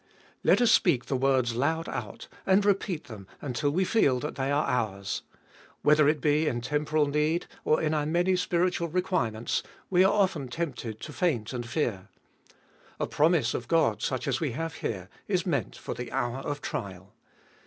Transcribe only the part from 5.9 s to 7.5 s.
it be in temporal need,